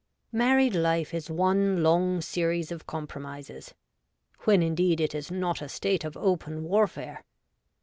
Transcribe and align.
MARRIED 0.31 0.73
life 0.73 1.13
is 1.13 1.29
one 1.29 1.83
long 1.83 2.21
series 2.21 2.71
of 2.71 2.87
com 2.87 3.05
promises— 3.05 3.75
when, 4.45 4.63
indeed, 4.63 4.99
it 4.99 5.13
is 5.13 5.29
not 5.29 5.61
a 5.61 5.69
state 5.69 6.03
of 6.03 6.17
open 6.17 6.63
warfare. 6.63 7.23